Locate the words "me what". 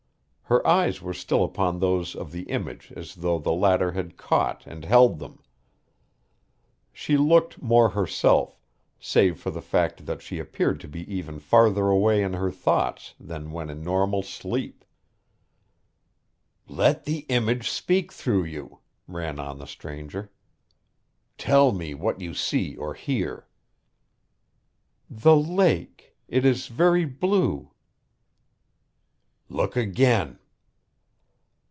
21.71-22.19